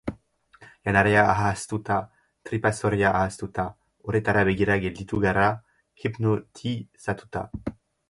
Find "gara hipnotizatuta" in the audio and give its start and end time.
5.29-7.49